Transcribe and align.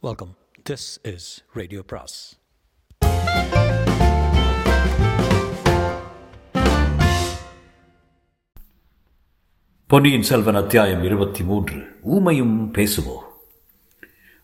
Welcome 0.00 0.36
this 0.70 0.98
is 1.02 1.44
radio 1.52 1.82
பிராஸ் 1.86 2.38
பொன்னியின் 9.86 10.22
செல்வன் 10.22 10.54
அத்தியாயம் 10.54 11.02
இருபத்தி 11.02 11.44
மூன்று 11.44 11.96
ஊமையும் 12.02 12.54
பேசுவோ 12.72 13.16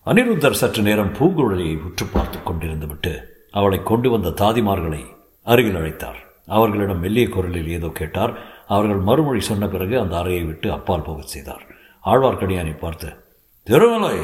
அனிருத்தர் 0.07 0.51
சற்று 0.51 0.83
நேரம் 0.83 1.15
பூங்குழலியை 1.15 1.83
உற்று 1.83 2.07
பார்த்து 2.07 2.39
கொண்டிருந்துவிட்டு 2.39 3.25
அவளை 3.51 3.83
கொண்டு 3.83 4.11
வந்த 4.11 4.29
தாதிமார்களை 4.29 5.03
அருகில் 5.43 5.75
அழைத்தார். 5.75 6.17
அவர்களிடம் 6.47 7.01
மெல்லிய 7.01 7.29
குரலில் 7.29 7.69
ஏதோ 7.69 7.89
கேட்டார். 7.89 8.39
அவர்கள் 8.67 8.97
மறுமொழி 8.97 9.41
சொன்ன 9.41 9.69
பிறகு 9.69 10.01
அந்த 10.01 10.17
அறையை 10.19 10.45
விட்டு 10.45 10.73
அப்பால் 10.73 11.03
போகச் 11.03 11.27
செய்தார். 11.27 11.67
ஆழ்வார்க்கடியானை 12.05 12.79
பார்த்து 12.79 13.17
திருமலை 13.63 14.19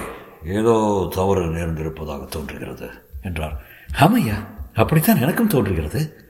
ஏதோ 0.45 1.09
தவறு 1.14 1.45
நேர்ந்திருப்பதாக 1.45 2.25
தோன்றுகிறது 2.25 2.91
என்றார். 3.23 3.60
ஆமையா 4.01 4.34
அப்படித்தான் 4.74 5.20
எனக்கும் 5.20 5.46
தோன்றுகிறது. 5.46 6.28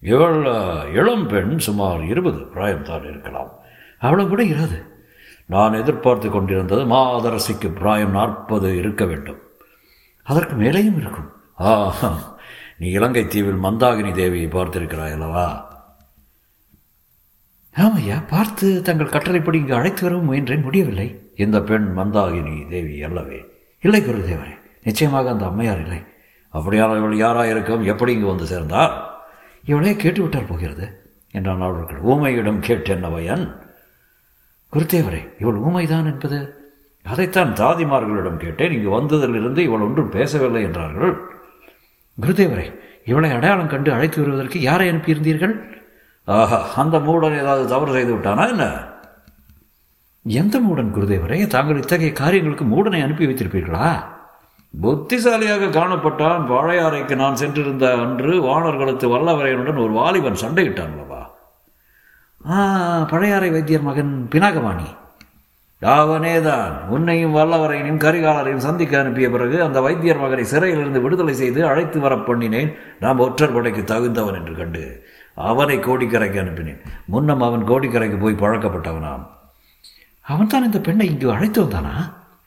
இவள் 0.00 0.44
இளம் 0.92 1.26
பெண் 1.26 1.58
சுமார் 1.58 2.04
இருபது 2.04 2.38
பிராயம்தான் 2.38 3.08
இருக்கலாம். 3.10 3.50
அவ்வளவு 3.98 4.28
கூட 4.28 4.44
இராது. 4.44 4.82
நான் 5.46 5.72
எதிர்பார்த்து 5.72 6.30
கொண்டிருந்தது 6.30 6.84
மாதரசிக்கு 6.84 7.74
பிராயம் 7.74 8.10
நாற்பது 8.10 8.76
இருக்க 8.76 9.04
வேண்டும். 9.04 9.38
அதற்கு 10.22 10.56
மேலேயும் 10.56 10.96
இருக்கும். 10.96 11.32
ஆ 11.60 11.94
நீ 12.78 12.88
இலங்கை 12.88 13.26
தீவில் 13.26 13.62
மந்தாகினி 13.62 14.12
தேவியை 14.14 14.48
பார்த்திருக்கிறாய் 14.48 15.12
அல்லவா 15.12 15.71
ஆமையா 17.76 18.22
பார்த்து 18.28 18.82
தங்கள் 18.82 19.08
கட்டளைப்படி 19.08 19.58
இங்கு 19.58 19.74
அழைத்து 19.74 20.02
வரவும் 20.02 20.32
முயன்றேன் 20.32 20.62
முடியவில்லை. 20.62 21.30
இந்த 21.36 21.62
பெண் 21.62 21.92
மந்தாகினி 21.96 22.68
தேவி 22.68 23.02
அல்லவே. 23.02 23.44
இல்லை 23.80 24.00
குருதேவரே 24.00 24.54
நிச்சயமாக 24.82 25.30
அந்த 25.30 25.44
அம்மையார் 25.44 25.80
இல்லை. 25.80 26.04
அப்படியான 26.52 26.96
இவள் 26.96 27.16
யாராக 27.16 27.48
இருக்கும் 27.48 27.84
எப்படி 27.84 28.12
இங்கு 28.12 28.26
வந்து 28.26 28.46
சேர்ந்தார் 28.46 29.20
இவளே 29.64 29.96
கேட்டுவிட்டால் 29.96 30.48
போகிறது 30.48 31.14
என்றான் 31.32 31.60
அவர்கள் 31.60 32.00
ஊமையிடம் 32.00 32.60
கேட்டென்ன 32.60 33.12
பயன்? 33.12 33.54
குருதேவரே 34.72 35.28
இவள் 35.38 35.54
ஊமைதான் 35.54 36.04
என்பது? 36.04 36.56
அதைத்தான் 37.02 37.52
தாதிமார்களிடம் 37.52 38.36
கேட்டேன். 38.36 38.72
இங்கு 38.72 39.00
வந்ததிலிருந்து 39.00 39.58
இவள் 39.58 39.80
ஒன்றும் 39.80 40.10
பேசவில்லை 40.10 40.62
என்றார்கள். 40.62 41.14
குருதேவரே 42.20 42.78
இவளை 43.04 43.30
அடையாளம் 43.30 43.68
கண்டு 43.68 43.92
அழைத்து 43.92 44.20
வருவதற்கு 44.20 44.60
யாரை 44.60 44.90
அனுப்பியிருந்தீர்கள்? 44.90 45.81
ஆஹா 46.24 46.74
அந்த 46.74 46.98
மூடன் 46.98 47.38
ஏதாவது 47.38 47.68
தவறு 47.68 47.92
செய்து 47.92 48.14
விட்டானா 48.14 48.48
என்ன? 48.48 48.66
எந்த 50.26 50.60
மூடன் 50.60 50.92
குருதேவரே? 50.94 51.46
தாங்கள் 51.46 51.76
இத்தகைய 51.76 52.12
காரியங்களுக்கு 52.12 52.64
மூடனை 52.64 53.02
அனுப்பி 53.02 53.26
வைத்திருப்பீர்களா? 53.26 53.86
புத்திசாலியாக 54.80 55.66
காணப்பட்டான் 55.66 56.44
வாழையாறைக்கு 56.46 57.14
நான் 57.14 57.36
சென்றிருந்த 57.36 57.96
அன்று 57.96 58.40
வானர்களத்து 58.40 59.06
வல்லவரையனுடன் 59.06 59.76
ஒரு 59.76 59.92
வாலிபன் 59.92 60.42
சண்டையிட்டான் 60.42 60.92
அல்லவா? 60.92 61.30
ஆ 62.50 63.04
பழையாறை 63.10 63.50
வைத்தியர் 63.50 63.82
மகன் 63.82 64.28
பினாகவாணி 64.34 64.88
யாவனேதான் 65.82 66.88
உன்னையும் 66.88 67.36
வல்லவரையும் 67.36 68.02
கரிகாலரையும் 68.04 68.64
சந்திக்க 68.66 68.98
அனுப்பிய 68.98 69.30
பிறகு 69.30 69.62
அந்த 69.62 69.80
வைத்தியர் 69.80 70.18
மகனை 70.18 70.44
சிறையிலிருந்து 70.44 71.00
விடுதலை 71.00 71.34
செய்து 71.34 71.66
அழைத்து 71.66 72.00
வர 72.00 72.14
பண்ணினேன். 72.14 72.72
நாம் 73.00 73.18
ஒற்றர் 73.18 73.52
படைக்கு 73.52 73.82
தகுந்தவன் 73.82 74.34
என்று 74.34 74.54
கண்டு 74.54 75.04
அவனை 75.34 75.78
கோடிக்கரைக்கு 75.78 76.38
அனுப்பினேன். 76.42 76.80
முன்னம் 77.06 77.40
அவன் 77.40 77.68
கோடிக்கரைக்கு 77.68 78.18
போய் 78.18 78.34
பழக்கப்பட்டவனாம். 78.34 79.26
அவன்தான் 80.20 80.64
இந்த 80.64 80.78
பெண்ணை 80.78 81.10
இங்கு 81.10 81.32
அழைத்து 81.32 81.62
வந்தானா? 81.62 81.94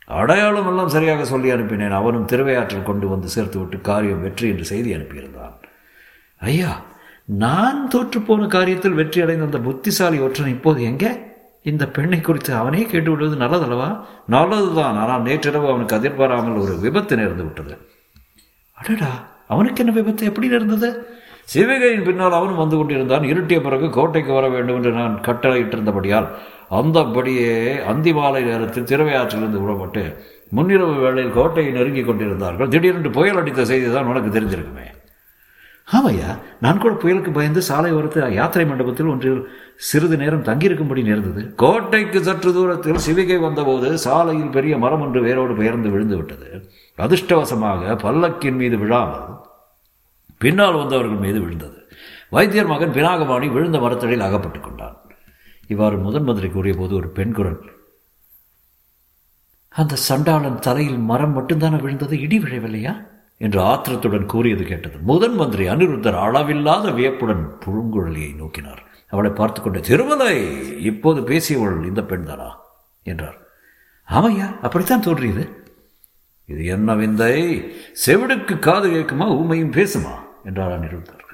அடையாளம் 0.06 0.68
எல்லாம் 0.68 0.88
சரியாக 0.88 1.26
சொல்லி 1.26 1.52
அனுப்பினேன். 1.52 1.92
அவனும் 1.92 2.26
திருவையாற்றில் 2.26 2.84
கொண்டு 2.84 3.08
வந்து 3.08 3.28
சேர்த்து 3.28 3.60
விட்டு 3.60 3.82
காரியம் 3.82 4.22
வெற்றி 4.22 4.50
என்று 4.50 4.66
செய்தி 4.66 4.94
அனுப்பியிருந்தான். 4.94 5.56
ஐயா 6.38 6.82
நான் 7.26 7.90
தோற்றுப்போன 7.96 8.48
காரியத்தில் 8.48 8.94
வெற்றி 8.94 9.22
அடைந்த 9.22 9.44
அந்த 9.44 9.58
புத்திசாலி 9.58 10.20
ஒற்றன் 10.20 10.48
இப்போது 10.48 10.84
எங்கே? 10.84 11.25
இந்த 11.66 11.84
பெண்ணை 11.88 12.22
குறித்து 12.22 12.52
அவனே 12.56 12.82
கேட்டுவிடுவது 12.84 13.36
நல்லதல்லவா? 13.44 13.90
நல்லதுதான். 14.36 14.98
ஆனால் 15.04 15.22
நேற்றிரவு 15.22 15.68
அவனுக்கு 15.70 15.98
அதிர்பாராமல் 15.98 16.62
ஒரு 16.64 16.74
விபத்து 16.78 17.16
நேர்ந்து 17.16 17.46
விட்டது. 17.46 17.76
அடடா 18.78 19.12
அவனுக்கு 19.48 19.82
என்ன 19.84 19.94
விபத்து? 20.00 20.26
எப்படி 20.26 20.48
நேர்ந்தது? 20.48 20.90
சிவகையின் 21.54 22.04
பின்னால் 22.04 22.32
அவனும் 22.32 22.62
வந்து 22.64 22.78
கொண்டிருந்தான். 22.78 23.24
இருட்டிய 23.24 23.58
பிறகு 23.62 23.90
கோட்டைக்கு 23.90 24.32
வர 24.34 24.46
வேண்டும் 24.48 24.76
என்று 24.76 24.92
நான் 24.92 25.16
கட்டளையிட்டிருந்தபடியால் 25.28 26.30
அந்தபடியே 26.70 27.84
அந்தி 27.84 28.14
மாலை 28.14 28.44
நேரத்தில் 28.44 28.90
திருவையாற்றிலிருந்து 28.92 29.62
விடப்பட்டு 29.64 30.04
முன்னிரவு 30.56 30.96
வேளையில் 31.00 31.34
கோட்டையை 31.34 31.72
நெருங்கி 31.74 32.04
கொண்டிருந்தார்கள். 32.04 32.70
திடீரென்று 32.70 33.10
புயல் 33.10 33.42
அடித்த 33.42 33.66
செய்தி 33.66 33.90
தான் 33.92 34.10
உனக்கு 34.14 34.30
தெரிஞ்சிருக்குமே 34.30 34.88
ஆமையா 35.94 36.40
நான் 36.62 36.80
கூட 36.80 36.94
புயலுக்கு 36.94 37.34
பயந்து 37.34 37.62
சாலை 37.62 37.94
ஓரத்து 37.94 38.34
யாத்திரை 38.34 38.68
மண்டபத்தில் 38.68 39.06
ஒன்றில் 39.06 39.48
சிறிது 39.76 40.18
நேரம் 40.18 40.44
தங்கியிருக்கும்படி 40.44 41.04
நேர்ந்தது. 41.04 41.56
கோட்டைக்கு 41.56 42.24
சற்று 42.24 42.54
தூரத்தில் 42.54 43.04
சிவிகை 43.08 43.40
வந்தபோது 43.40 43.98
சாலையில் 43.98 44.50
பெரிய 44.50 44.78
மரம் 44.78 45.02
ஒன்று 45.02 45.22
வேரோடு 45.22 45.56
பெயர்ந்து 45.56 45.90
விழுந்து 45.90 46.16
விட்டது. 46.16 46.70
அதிர்ஷ்டவசமாக 46.98 47.98
பல்லக்கின் 47.98 48.56
மீது 48.56 48.78
விழாமல் 48.78 49.38
பின்னால் 50.38 50.76
வந்தவர்கள் 50.76 51.18
மீது 51.18 51.40
விழுந்தது. 51.40 51.90
வைத்தியர் 52.30 52.66
மகன் 52.66 52.92
பினாகமாணி 52.92 53.52
விழுந்த 53.52 53.80
மரத்தடியில் 53.80 54.20
அகப்பட்டுக் 54.20 54.64
கொண்டான். 54.64 54.98
இவ்வாறு 55.68 55.98
முதன் 55.98 56.24
மந்திரி 56.24 56.50
கூறிய 56.50 56.76
போது 56.78 56.96
ஒரு 56.96 57.08
பெண் 57.08 57.32
குரல் 57.32 57.74
அந்த 59.70 59.96
சண்டாளன் 59.96 60.60
தலையில் 60.60 60.98
மரம் 60.98 61.38
மட்டும்தானே 61.38 61.82
விழுந்தது? 61.82 62.20
இடி 62.20 62.40
விழவில்லையா? 62.40 63.14
என்று 63.38 63.62
ஆத்திரத்துடன் 63.62 64.26
கூறியது 64.26 64.64
கேட்டது. 64.64 64.98
முதன் 64.98 65.36
மந்திரி 65.36 65.68
அனிருத்தர் 65.68 66.20
அளவில்லாத 66.20 66.92
வியப்புடன் 66.92 67.58
புழுங்குழலியை 67.66 68.36
நோக்கினார். 68.36 68.84
அவளை 69.10 69.32
பார்த்து 69.32 69.62
கொண்டு 69.62 69.82
திருமலை 69.82 70.60
இப்போது 70.80 71.22
பேசியவள் 71.22 71.86
இந்த 71.86 72.02
பெண்தானா? 72.02 72.50
என்றார். 73.04 73.38
ஆமையா 74.10 74.60
அப்படித்தான் 74.60 75.02
தோன்றியது. 75.02 75.64
இது 76.46 76.66
என்ன 76.66 76.96
விந்தை? 76.96 77.72
செவிடுக்கு 78.06 78.60
காது 78.60 78.90
கேட்குமா? 78.90 79.28
ஊமையும் 79.28 79.72
பேசுமா? 79.72 80.14
என்றார் 80.44 80.80
அனிருத்தர். 80.80 81.25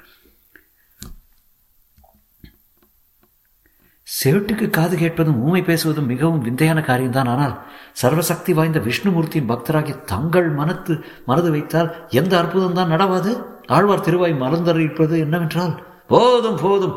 செவிட்டுக்கு 4.20 4.66
காது 4.76 4.94
கேட்பதும் 5.02 5.38
ஊமை 5.46 5.60
பேசுவதும் 5.68 6.10
மிகவும் 6.12 6.42
விந்தையான 6.46 6.80
காரியம்தான். 6.88 7.30
ஆனால் 7.34 7.54
சர்வசக்தி 8.00 8.52
வாய்ந்த 8.58 8.78
விஷ்ணுமூர்த்தியின் 8.88 9.48
பக்தராகி 9.52 9.94
தங்கள் 10.12 10.48
மனத்து 10.58 10.94
மனது 11.28 11.50
வைத்தால் 11.54 11.88
எந்த 12.20 12.32
அற்புதம் 12.40 12.76
தான் 12.78 12.92
நடவாது? 12.94 13.32
ஆழ்வார் 13.76 14.04
திருவாய் 14.06 14.36
மறந்தறிப்பது 14.42 15.16
என்னவென்றால் 15.24 15.74
போதும் 16.12 16.60
போதும். 16.64 16.96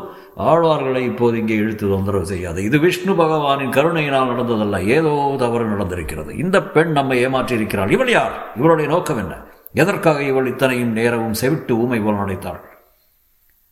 ஆழ்வார்களை 0.50 1.02
இப்போது 1.10 1.34
இங்கே 1.40 1.56
இழுத்து 1.62 1.84
தொந்தரவு 1.92 2.26
செய்யாது. 2.30 2.60
இது 2.68 2.76
விஷ்ணு 2.84 3.12
பகவானின் 3.20 3.74
கருணையினால் 3.76 4.30
நடந்ததல்ல. 4.32 4.78
ஏதோ 4.96 5.12
தவறு 5.44 5.66
நடந்திருக்கிறது. 5.72 6.30
இந்த 6.42 6.56
பெண் 6.74 6.92
நம்மை 6.98 7.18
ஏமாற்றி 7.26 7.54
இருக்கிறாள் 7.58 7.92
இவள் 7.96 8.12
யார்? 8.16 8.34
இவளுடைய 8.58 8.86
நோக்கம் 8.94 9.20
என்ன? 9.22 9.34
எதற்காக 9.82 10.18
இவள் 10.30 10.50
இத்தனையும் 10.52 10.92
நேரமும் 10.98 11.38
செவிட்டு 11.42 11.72
ஊமை 11.82 12.00
போல் 12.04 12.20
நடைத்தாள் 12.22 12.60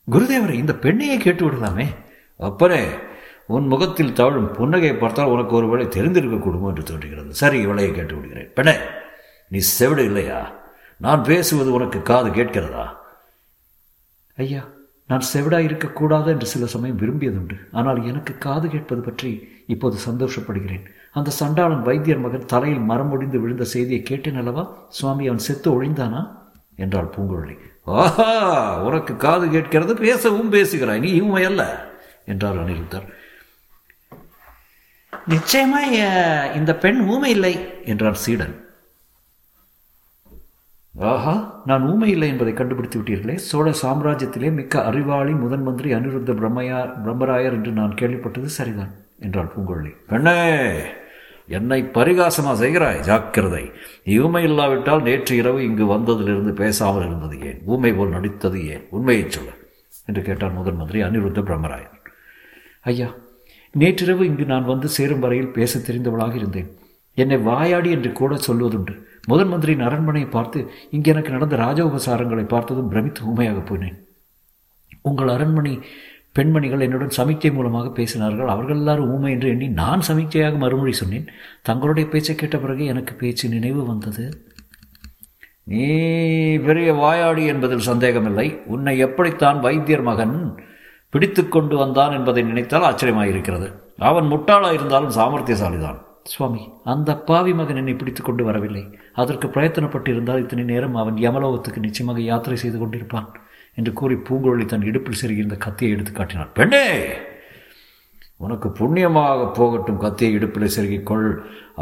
குருதேவரை 0.07 0.55
இந்த 0.63 0.73
பெண்ணையே 0.83 1.17
கேட்டு 1.25 1.43
விடலாமே 1.45 1.85
அப்பனே 2.39 2.81
உன் 3.47 3.67
முகத்தில் 3.67 4.13
தவழும் 4.13 4.53
புன்னகையை 4.53 4.99
பார்த்தால் 4.99 5.27
உனக்கு 5.27 5.55
ஒருவேளை 5.55 5.85
தெரிந்திருக்கக்கூடுமோ 5.85 6.67
என்று 6.67 6.83
தோன்றுகிறது. 6.83 7.33
சரி 7.33 7.65
இவளையை 7.65 7.91
கேட்டு 7.91 8.15
விடுகிறேன். 8.15 8.51
பெண்ணே 8.53 8.75
நீ 9.51 9.57
செவிடு 9.57 10.03
இல்லையா? 10.05 10.39
நான் 10.97 11.23
பேசுவது 11.23 11.69
உனக்கு 11.73 12.01
காது 12.01 12.29
கேட்கிறதா? 12.29 12.85
ஐயா 14.37 14.63
நான் 15.07 15.25
செவிடா 15.33 15.57
இருக்கக்கூடாது 15.57 16.31
என்று 16.31 16.45
சில 16.45 16.65
சமயம் 16.65 16.99
விரும்பியதுண்டு. 16.99 17.55
ஆனால் 17.71 17.99
எனக்கு 18.03 18.37
காது 18.37 18.67
கேட்பது 18.69 19.01
பற்றி 19.01 19.31
இப்போது 19.67 19.97
சந்தோஷப்படுகிறேன். 20.07 20.85
அந்த 21.13 21.29
சண்டாளன் 21.39 21.83
வைத்தியர் 21.83 22.19
மகன் 22.19 22.45
தலையில் 22.45 22.87
மரம் 22.91 23.11
ஒடிந்து 23.11 23.39
விழுந்த 23.41 23.63
செய்தியை 23.63 24.01
கேட்டேன் 24.03 24.35
அல்லவா? 24.35 24.63
சுவாமி 24.89 25.27
அவன் 25.27 25.45
செத்து 25.47 25.69
ஒழிந்தானா? 25.75 26.21
என்றாள் 26.75 27.13
பூங்குழலி. 27.15 27.55
ஆஹா 27.83 28.31
உனக்கு 28.83 29.15
காது 29.15 29.49
கேட்கிறது 29.49 29.95
பேசவும் 29.95 30.49
பேசுகிறாய். 30.49 30.99
நீ 30.99 31.21
ஊமை 31.21 31.43
அல்ல 31.43 31.63
என்றார் 32.25 32.59
அனிருத்தர். 32.63 33.07
நிச்சயமாய் 35.33 35.93
இந்த 36.57 36.71
பெண் 36.83 36.99
ஊமை 37.13 37.29
இல்லை 37.35 37.53
என்றார் 37.91 38.21
சீடன். 38.23 38.53
ஆஹா 40.95 41.33
நான் 41.69 41.85
ஊமை 41.91 42.09
இல்லை 42.15 42.27
என்பதை 42.33 42.53
கண்டுபிடித்து 42.53 42.97
விட்டீர்களே. 42.99 43.35
சோழ 43.47 43.71
சாம்ராஜ்யத்திலே 43.81 44.49
மிக்க 44.59 44.83
அறிவாளி 44.89 45.33
முதன் 45.43 45.65
மந்திரி 45.67 45.89
அனிருத்த 45.97 46.35
பிரம்மையா 46.41 46.77
பிரம்மராயர் 47.05 47.57
என்று 47.57 47.71
நான் 47.79 47.97
கேள்விப்பட்டது 48.01 48.51
சரிதான் 48.57 48.93
என்றாள் 49.25 49.51
பூங்குழலி 49.55 49.91
பெண்ணே 50.11 50.37
என்னை 51.57 51.79
பரிகாசமா 51.97 52.53
செய்கிறாய் 52.61 53.03
ஜாக்கிரதை. 53.09 53.65
ஊமை 54.23 54.43
இல்லாவிட்டால் 54.43 55.05
நேற்று 55.07 55.33
இரவு 55.41 55.59
இங்கு 55.69 55.85
வந்ததிலிருந்து 55.93 56.53
பேசாமல் 56.61 57.05
இருந்தது 57.07 57.35
ஏன்? 57.49 57.59
ஊமை 57.73 57.91
போல் 57.93 58.15
நடித்தது 58.15 58.59
ஏன்? 58.75 58.87
உண்மையை 58.89 59.25
சொல்ல 59.29 59.51
என்று 60.05 60.21
கேட்டார் 60.21 60.57
முதன் 60.59 60.79
மந்திரி 60.79 61.01
அனிருத்த 61.03 61.41
பிரம்மராயர். 61.49 61.93
ஐயா 62.91 63.09
நேற்றிரவு 63.81 64.23
இங்கு 64.29 64.45
நான் 64.53 64.71
வந்து 64.71 64.89
சேரும் 64.97 65.23
வரையில் 65.25 65.53
பேச 65.57 65.79
தெரிந்தவளாக 65.79 66.35
இருந்தேன். 66.41 66.69
என்னை 67.17 67.37
வாயாடி 67.49 67.89
என்று 67.95 68.09
கூட 68.19 68.33
சொல்வதுண்டு 68.47 68.93
முதன் 69.31 69.51
மந்திரியின் 69.51 69.85
அரண்மனையை 69.87 70.27
பார்த்து 70.29 70.59
இங்கே 70.95 71.11
எனக்கு 71.13 71.35
நடந்த 71.35 71.55
ராஜோபசாரங்களை 71.63 72.45
பார்த்ததும் 72.53 72.91
பிரமித்து 72.93 73.21
உண்மையாக 73.29 73.61
போனேன் 73.69 73.95
உங்கள் 75.09 75.31
அரண்மனை 75.35 75.73
பெண்மணிகள் 76.37 76.83
என்னுடன் 76.85 77.15
சமிக்கை 77.17 77.49
மூலமாக 77.57 77.87
பேசினார்கள். 77.97 78.49
அவர்கள் 78.53 78.79
எல்லாரும் 78.81 79.11
ஊமை 79.13 79.29
என்று 79.35 79.47
எண்ணி 79.53 79.67
நான் 79.81 80.05
சமிக்கையாக 80.07 80.57
மறுமொழி 80.63 80.93
சொன்னேன். 80.99 81.27
தங்களுடைய 81.67 82.05
பேச்சை 82.13 82.33
கேட்ட 82.35 82.57
பிறகு 82.63 82.85
எனக்கு 82.93 83.13
பேச்சு 83.21 83.45
நினைவு 83.53 83.81
வந்தது. 83.91 84.23
நீ 85.71 85.85
பெரிய 86.65 86.89
வாயாடி 87.01 87.43
என்பதில் 87.53 87.87
சந்தேகமில்லை. 87.89 88.47
உன்னை 88.73 88.95
எப்படித்தான் 89.05 89.59
வைத்தியர் 89.65 90.07
மகன் 90.09 90.35
பிடித்து 91.15 91.43
கொண்டு 91.47 91.75
வந்தான் 91.83 92.15
என்பதை 92.19 92.43
நினைத்தால் 92.51 92.87
ஆச்சரியமாயிருக்கிறது. 92.87 93.67
அவன் 94.09 94.29
முட்டாளாக 94.31 94.77
இருந்தாலும் 94.77 95.15
சாமர்த்தியசாலிதான். 95.19 95.99
சுவாமி 96.31 96.61
அந்த 96.91 97.09
பாவி 97.27 97.51
மகன் 97.57 97.79
என்னை 97.81 97.93
பிடித்து 97.99 98.21
கொண்டு 98.23 98.43
வரவில்லை. 98.47 98.81
அதற்கு 99.21 99.47
பிரயத்தனப்பட்டு 99.47 100.09
இருந்தால் 100.13 100.41
இத்தனை 100.43 100.63
நேரம் 100.71 100.95
அவன் 101.01 101.17
யமலோகத்துக்கு 101.25 101.85
நிச்சயமாக 101.85 102.19
யாத்திரை 102.29 102.57
செய்து 102.63 102.77
கொண்டிருப்பான் 102.79 103.27
என்று 103.79 103.91
கூறி 103.99 104.15
பூங்குழலி 104.27 104.65
தன் 104.71 104.87
இடுப்பில் 104.89 105.19
செருகியிருந்த 105.21 105.57
கத்தியை 105.65 105.91
எடுத்து 105.95 106.11
காட்டினார் 106.11 106.51
பெண்ணே 106.59 106.85
உனக்கு 108.45 108.67
புண்ணியமாக 108.79 109.45
போகட்டும் 109.59 110.01
கத்தியை 110.05 110.31
இடுப்பில் 110.37 110.73
செருகிக்கொள். 110.75 111.27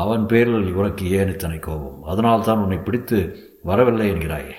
அவன் 0.04 0.26
பேரில் 0.32 0.76
உனக்கு 0.82 1.06
ஏன் 1.20 1.32
இத்தனை 1.34 1.60
கோபம்? 1.60 1.98
அதனால் 2.12 2.46
தான் 2.50 2.62
உன்னை 2.66 2.78
பிடித்து 2.88 3.20
வரவில்லை 3.70 4.08
என்கிறாயே. 4.14 4.56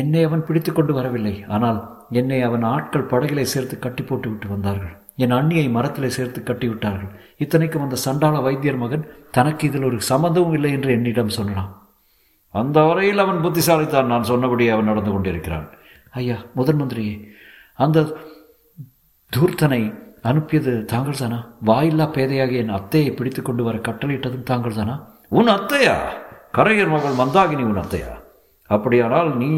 என்னை 0.00 0.22
அவன் 0.28 0.44
பிடித்து 0.46 0.72
கொண்டு 0.72 0.92
வரவில்லை. 0.92 1.44
ஆனால் 1.54 1.78
என்னை 2.10 2.42
அவன் 2.42 2.64
ஆட்கள் 2.72 3.10
படகிலே 3.12 3.44
சேர்த்து 3.52 3.78
கட்டி 3.78 4.02
போட்டு 4.02 4.28
விட்டு 4.30 4.48
வந்தார்கள். 4.48 4.94
என் 5.16 5.36
அண்ணியை 5.38 5.66
மரத்திலே 5.76 6.10
சேர்த்து 6.16 6.40
கட்டிவிட்டார்கள் 6.40 7.10
இத்தனைக்கும் 7.36 7.82
அந்த 7.82 7.96
சண்டாள 7.96 8.40
வைத்தியர் 8.40 8.82
மகன் 8.82 9.08
தனக்கு 9.30 9.66
இதில் 9.68 9.88
ஒரு 9.90 9.98
சம்மந்தமும் 10.08 10.52
இல்லை 10.52 10.72
என்று 10.72 10.90
என்னிடம் 10.92 11.34
சொன்னான். 11.38 11.70
அந்த 12.50 12.78
வரையில் 12.82 13.22
அவன் 13.24 13.42
புத்திசாலித்தான். 13.44 14.10
நான் 14.12 14.30
சொன்னபடி 14.30 14.64
அவன் 14.68 14.90
நடந்து 14.90 15.10
கொண்டிருக்கிறான். 15.10 15.66
ஐயா 16.10 16.38
முதன் 16.54 16.80
மந்திரியே 16.80 17.16
அந்த 17.74 17.98
தூர்த்தனை 19.32 19.82
அனுப்பியது 20.30 20.72
தாங்கள் 20.84 21.20
தானா 21.20 21.38
வாயில்லா 21.64 22.06
பேதையாக 22.16 22.52
என் 22.62 22.74
அத்தையை 22.78 23.12
பிடித்து 23.14 23.42
கொண்டு 23.42 23.62
வர 23.64 23.76
கட்டளையிட்டதும் 23.78 24.48
தாங்கள் 24.50 24.74
தானா 24.74 24.94
உன் 25.28 25.50
அத்தையா? 25.56 25.94
கரையர் 26.56 26.92
மகள் 26.94 27.18
மந்தாகினி 27.20 27.64
உன் 27.70 27.80
அத்தையா? 27.82 28.10
அப்படியானால் 28.62 29.36
நீ 29.36 29.50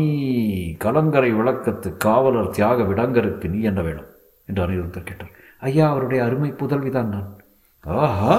கலங்கரை 0.73 1.35
விளக்கத்து 1.35 1.97
காவலர் 1.97 2.51
தியாக 2.51 2.83
விடங்கருக்கு 2.83 3.49
நீ 3.49 3.61
என்ன 3.61 3.83
வேணும்? 3.83 4.07
என்று 4.47 4.67
அனிருத்தர் 4.67 5.03
கேட்டார். 5.03 5.31
ஐயா 5.59 5.91
அவருடைய 5.91 6.25
அருமை 6.25 6.51
புதல்விதான் 6.51 7.09
நான். 7.09 7.37
ஆஹா! 7.85 8.39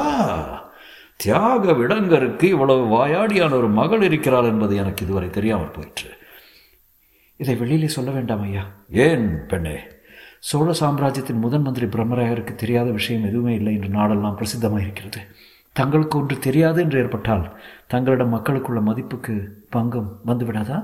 தியாக 1.18 1.72
விடங்கருக்கு 1.72 2.44
இவ்வளவு 2.44 2.86
வாயாடியான 2.86 3.52
ஒரு 3.52 3.68
மகள் 3.70 4.02
இருக்கிறாள் 4.02 4.44
என்பது 4.44 4.76
எனக்கு 4.76 5.06
இதுவரை 5.06 5.30
தெரியாமல் 5.30 5.72
போயிற்று. 5.72 6.10
இதை 7.38 7.56
வெளியிலே 7.56 7.88
சொல்ல 7.88 8.12
வேண்டாம் 8.12 8.42
ஐயா. 8.42 8.72
ஏன் 8.90 9.46
பெண்ணே? 9.48 9.80
சோழ 10.40 10.74
சாம்ராஜ்யத்தின் 10.74 11.38
முதன் 11.38 11.62
மந்திரி 11.62 11.86
பிரம்மராயருக்கு 11.86 12.56
தெரியாத 12.56 12.92
விஷயம் 12.92 13.24
எதுவுமே 13.24 13.54
இல்லை 13.56 13.74
என்று 13.74 13.88
நாடெல்லாம் 13.88 14.36
பிரசித்தமாக 14.36 14.82
இருக்கிறது 14.82 15.22
தங்களுக்கு 15.80 16.16
ஒன்று 16.20 16.36
தெரியாது 16.46 16.80
என்று 16.84 16.98
ஏற்பட்டால் 17.04 17.46
தங்களிடம் 17.94 18.34
மக்களுக்குள்ள 18.36 18.82
மதிப்புக்கு 18.90 19.36
பங்கம் 19.76 20.12
வந்துவிடாதா? 20.30 20.78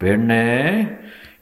பெண்ணே 0.00 0.44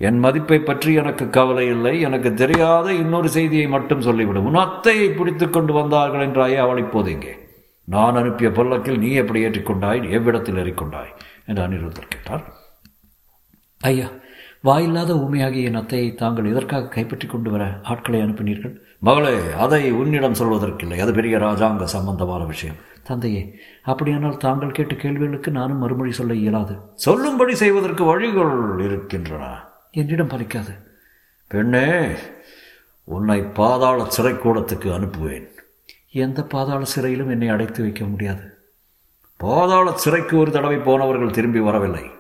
என் 0.06 0.18
மதிப்பை 0.24 0.58
பற்றி 0.60 0.90
எனக்கு 1.00 1.24
கவலை 1.36 1.66
இல்லை. 1.74 1.92
எனக்கு 2.06 2.30
தெரியாத 2.34 2.86
இன்னொரு 3.02 3.28
செய்தியை 3.36 3.66
மட்டும் 3.74 4.04
சொல்லிவிடும் 4.08 4.48
உன் 4.50 4.62
அத்தையை 4.64 5.08
பிடித்து 5.10 5.46
கொண்டு 5.50 5.72
வந்தார்கள் 5.72 6.24
என்றாயே 6.26 6.58
அவள் 6.64 6.82
இப்போது 6.84 7.10
இங்கே. 7.10 7.34
நான் 7.88 8.18
அனுப்பிய 8.20 8.48
பல்லக்கில் 8.58 9.02
நீ 9.04 9.10
எப்படி 9.22 9.40
ஏற்றிக்கொண்டாய்? 9.46 10.02
எவ்விடத்தில் 10.16 10.60
ஏறிக்கொண்டாய்? 10.62 11.12
என்று 11.48 11.62
அனிருத்தர் 11.66 12.12
கேட்டார். 12.14 12.44
ஐயா 13.80 14.08
வாயில்லாத 14.68 15.12
ஊமையாகிய 15.24 15.68
என் 15.68 15.80
அத்தையை 15.80 16.08
தாங்கள் 16.14 16.50
எதற்காக 16.50 16.90
கைப்பற்றி 16.94 17.26
கொண்டு 17.28 17.50
வர 17.50 17.64
ஆட்களை 17.82 18.18
அனுப்பினீர்கள்? 18.20 18.74
மகளே 19.00 19.52
அதை 19.52 19.90
உன்னிடம் 19.90 20.32
சொல்வதற்கில்லை. 20.32 20.98
அது 20.98 21.12
பெரிய 21.12 21.38
ராஜாங்க 21.38 21.82
சம்பந்தமான 21.82 22.44
விஷயம். 22.44 22.74
தந்தையே 23.02 23.58
அப்படியானால் 23.82 24.36
தாங்கள் 24.36 24.70
கேட்ட 24.70 24.94
கேள்விகளுக்கு 24.94 25.50
நானும் 25.50 25.78
மறுமொழி 25.78 26.12
சொல்ல 26.12 26.34
இயலாது. 26.34 26.76
சொல்லும்படி 26.94 27.54
செய்வதற்கு 27.54 28.04
வழிகள் 28.04 28.78
இருக்கின்றன. 28.78 29.60
என்னிடம் 29.90 30.28
பலிக்காது. 30.28 30.82
பெண்ணே 31.48 32.06
உன்னை 33.04 33.42
பாதாள 33.42 34.08
சிறைக்கூடத்துக்கு 34.16 34.92
அனுப்புவேன். 34.92 35.46
எந்த 36.10 36.42
பாதாள 36.42 36.84
சிறையிலும் 36.96 37.30
என்னை 37.30 37.48
அடைத்து 37.48 37.82
வைக்க 37.82 38.04
முடியாது. 38.04 38.42
பாதாள 39.36 39.92
சிறைக்கு 39.92 40.38
ஒரு 40.38 40.50
தடவை 40.50 40.76
போனவர்கள் 40.76 41.30
திரும்பி 41.30 41.58
வரவில்லை. 41.58 42.10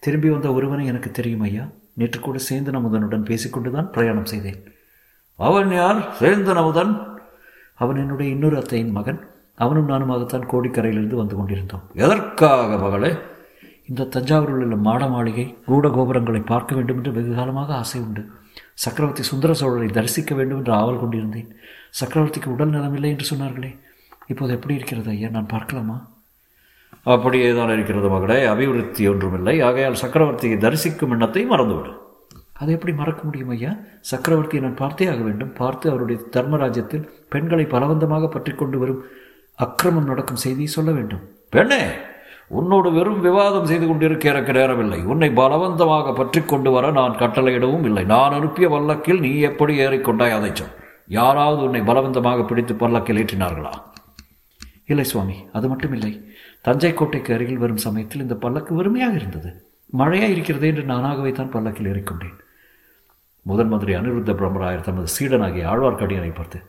திரும்பி 0.00 0.30
வந்த 0.30 0.52
ஒருவனை 0.52 0.86
எனக்கு 0.86 1.10
தெரியும் 1.10 1.40
ஐயா. 1.40 1.68
நேற்று 1.94 2.20
கூட 2.20 2.38
சேந்தன் 2.50 2.78
அமுதனுடன் 2.78 3.24
பேசிக்கொண்டுதான் 3.24 3.90
பிரயாணம் 3.90 4.24
செய்தேன். 4.24 4.73
அவன் 5.36 5.72
யார்? 5.72 6.16
சேந்தன் 6.20 6.54
அமுதன் 6.54 7.02
அவன் 7.74 7.96
என்னுடைய 7.96 8.32
இன்னொரு 8.32 8.56
அத்தையின் 8.56 8.90
மகன். 8.90 9.26
அவனும் 9.54 9.88
நானுமாகத்தான் 9.88 10.48
கோடிக்கரையிலிருந்து 10.52 11.14
வந்து 11.14 11.36
கொண்டிருந்தோம். 11.36 11.82
எதற்காக 11.94 12.78
மகளே? 12.78 13.16
இந்த 13.88 14.04
தஞ்சாவூரில் 14.04 14.62
உள்ள 14.64 14.76
மாட 14.76 15.06
மாளிகை 15.06 15.56
கூட 15.66 15.88
கோபுரங்களை 15.88 16.40
பார்க்க 16.40 16.74
வேண்டும் 16.74 16.96
என்று 16.96 17.12
வெகு 17.12 17.34
காலமாக 17.34 17.74
ஆசை 17.74 18.00
உண்டு. 18.00 18.26
சக்கரவர்த்தி 18.74 19.22
சுந்தர 19.22 19.52
சோழரை 19.52 19.90
தரிசிக்க 19.90 20.34
வேண்டும் 20.34 20.58
என்று 20.58 20.72
ஆவல் 20.72 20.98
கொண்டிருந்தேன். 20.98 21.56
சக்கரவர்த்திக்கு 22.00 22.46
உடல் 22.46 22.70
நலமில்லை 22.70 23.04
என்று 23.04 23.36
சொன்னார்களே. 23.36 23.78
இப்போது 24.26 24.52
எப்படி 24.52 24.74
இருக்கிறது 24.74 25.10
ஐயா? 25.10 25.28
நான் 25.28 25.46
பார்க்கலாமா? 25.46 26.10
அப்படியே 27.02 27.54
தான் 27.54 27.72
இருக்கிறது 27.72 28.08
மகளே. 28.08 28.44
அபிவிருத்தி 28.44 29.08
ஒன்றுமில்லை. 29.08 29.60
ஆகையால் 29.60 30.00
சக்கரவர்த்தியை 30.02 30.58
தரிசிக்கும் 30.58 31.10
எண்ணத்தை 31.10 31.46
மறந்துவிடு. 31.46 31.92
அதை 32.64 32.74
எப்படி 32.76 32.94
மறக்க 33.00 33.20
முடியும் 33.28 33.52
ஐயா? 33.54 33.72
சக்கரவர்த்தியை 34.10 34.62
நான் 34.64 34.80
பார்த்தே 34.80 35.06
ஆக 35.12 35.22
வேண்டும். 35.28 35.52
பார்த்து 35.60 35.86
அவருடைய 35.92 36.18
தர்மராஜ்யத்தில் 36.36 37.06
பெண்களை 37.34 37.66
பலவந்தமாக 37.74 38.28
பற்றி 38.34 38.52
கொண்டு 38.62 38.78
வரும் 38.82 39.00
அக்கிரமம் 39.58 40.10
நடக்கும் 40.10 40.42
செய்தியை 40.44 40.70
சொல்ல 40.76 40.90
வேண்டும். 40.98 41.24
பெண்ணே 41.54 41.82
உன்னோடு 42.58 42.88
வெறும் 42.96 43.20
விவாதம் 43.26 43.68
செய்து 43.68 43.86
கொண்டிருக்க 43.88 44.24
எனக்கு 44.32 44.52
நேரமில்லை. 44.56 44.98
உன்னை 45.12 45.28
பலவந்தமாக 45.38 46.12
பற்றி 46.18 46.40
கொண்டு 46.52 46.70
வர 46.74 46.90
நான் 46.98 47.18
கட்டளையிடவும் 47.22 47.86
இல்லை. 47.88 48.04
நான் 48.12 48.36
அனுப்பிய 48.38 48.66
பல்லக்கில் 48.74 49.22
நீ 49.26 49.30
எப்படி 49.50 49.74
ஏறிக்கொண்டாய் 49.86 50.36
அதை 50.38 50.50
சொல். 50.60 50.74
யாராவது 51.18 51.60
உன்னை 51.68 51.82
பலவந்தமாக 51.90 52.44
பிடித்து 52.50 52.74
பல்லக்கில் 52.82 53.20
ஏற்றினார்களா? 53.22 53.72
இல்லை 54.92 55.06
சுவாமி 55.12 55.36
அது 55.58 55.66
மட்டும் 55.72 55.94
இல்லை 55.98 56.12
தஞ்சை 56.68 56.92
கோட்டைக்கு 56.94 57.30
அருகில் 57.36 57.62
வரும் 57.64 57.84
சமயத்தில் 57.86 58.24
இந்த 58.26 58.36
பல்லக்கு 58.44 58.72
வெறுமையாக 58.78 59.18
இருந்தது. 59.20 59.52
மழையா 60.00 60.28
இருக்கிறதே 60.34 60.70
என்று 60.72 60.84
நானாகவே 60.92 61.32
தான் 61.32 61.52
பல்லக்கில் 61.54 61.90
ஏறிக்கொண்டேன். 61.92 62.38
முதன் 63.46 63.68
மந்திரி 63.68 63.94
அனிருத்த 63.94 64.32
பிரம்மராயர் 64.40 64.86
தமது 64.88 65.08
சீடனாகிய 65.16 65.64
ஆழ்வார்க்கடியனை 65.72 66.30
பார்த்து 66.34 66.60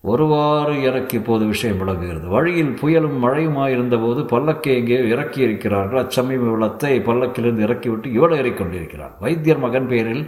ஒருவாறு 0.00 0.82
எனக்கு 0.82 1.18
இப்போது 1.18 1.44
விஷயம் 1.46 1.78
விளங்குகிறது. 1.78 2.26
வழியில் 2.28 2.72
புயலும் 2.80 3.18
மழையுமாயிருந்தபோது 3.24 4.22
பல்லக்கை 4.32 4.72
எங்கே 4.74 4.98
இறக்கி 5.08 5.40
இருக்கிறார்கள் 5.40 6.00
அச்சமயம் 6.02 6.44
இவ்வளத்தை 6.48 6.92
பல்லக்கிலிருந்து 7.08 7.64
இறக்கிவிட்டு 7.66 8.12
இவளை 8.12 8.38
ஏறிக்கொண்டிருக்கிறார் 8.38 9.14
வைத்தியர் 9.20 9.58
மகன் 9.58 9.86
பெயரில் 9.86 10.24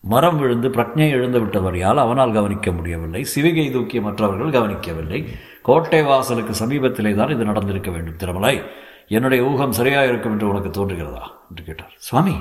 மரம் 0.00 0.38
விழுந்து 0.38 0.68
பிரக்ஞை 0.68 1.08
எழுந்து 1.10 1.38
விட்டவரையால் 1.40 1.96
அவனால் 1.96 2.32
கவனிக்க 2.32 2.72
முடியவில்லை. 2.72 3.26
சிவிகை 3.34 3.72
தூக்கிய 3.72 4.00
மற்றவர்கள் 4.02 4.50
கவனிக்கவில்லை. 4.50 5.20
கோட்டை 5.62 6.02
வாசலுக்கு 6.02 6.52
சமீபத்திலே 6.64 7.14
தான் 7.14 7.28
இது 7.28 7.44
நடந்திருக்க 7.44 7.90
வேண்டும். 7.90 8.16
திருமலை 8.16 8.60
என்னுடைய 9.08 9.44
ஊகம் 9.44 9.72
சரியாக 9.72 10.06
இருக்கும் 10.06 10.32
என்று 10.32 10.48
உனக்கு 10.48 10.70
தோன்றுகிறதா? 10.70 11.24
என்று 11.50 11.62
கேட்டார். 11.64 11.92
சுவாமி 11.96 12.36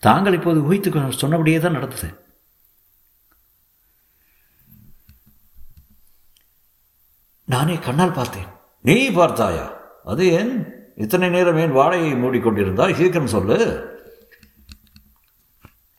தாங்கள் 0.00 0.32
இப்போது 0.32 0.60
ஊகித்து 0.60 1.08
சொன்னபடியே 1.08 1.58
தான் 1.58 1.72
நடந்தது. 1.72 2.08
நானே 7.44 7.76
கண்ணால் 7.76 8.18
பார்த்தேன். 8.18 8.48
நீ 8.82 9.10
பார்த்தாயா? 9.10 9.66
அது 10.04 10.24
ஏன்? 10.32 10.52
இத்தனை 10.96 11.28
நேரம் 11.28 11.56
ஏன் 11.56 11.76
வாழையை 11.76 12.12
மூடிக்கொண்டிருந்தாய்? 12.22 12.94
சீக்கிரம் 12.94 13.32
சொல்லு. 13.36 13.56